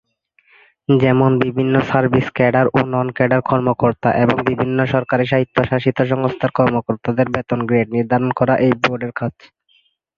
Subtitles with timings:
[0.89, 7.87] যেমন: বিভিন্ন service cadre ও নন-ক্যাডার কর্মকর্তা এবং বিভিন্ন সরকারি স্বায়ত্তশাসিত সংস্থার কর্মকর্তাদের বেতনের গ্রেড
[7.91, 9.33] নির্ধারণ করা এই বোর্ডের কাজ।